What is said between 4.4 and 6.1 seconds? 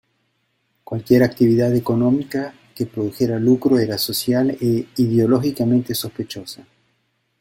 e ideológicamente